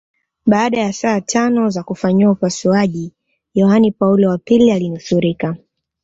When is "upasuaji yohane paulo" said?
2.31-4.29